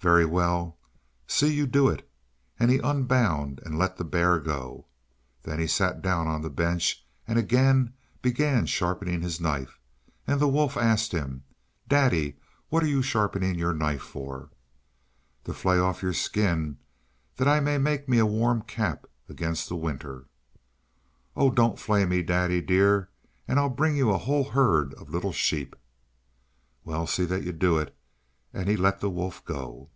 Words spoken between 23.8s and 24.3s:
you a